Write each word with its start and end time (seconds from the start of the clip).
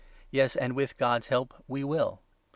Yes 0.31 0.55
and, 0.55 0.75
with 0.75 0.97
God's 0.97 1.27
3 1.27 1.33
help, 1.35 1.53
we 1.67 1.83
will. 1.83 2.23